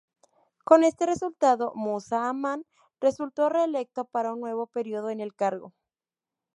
[0.63, 2.65] Con este resultado, Musa Aman
[2.99, 5.75] resultó reelecto para un nuevo período en el cargo.